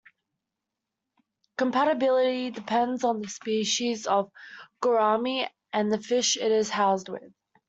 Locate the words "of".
4.07-4.31